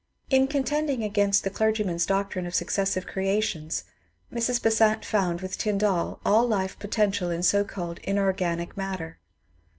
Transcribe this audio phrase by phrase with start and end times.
[0.31, 3.83] In contending against the cler gyman's doctrine of successive creations
[4.33, 4.59] Mrs.
[4.59, 9.17] Besant found, with Tyndall, all life potential in so called ^' inorganic" mat ter.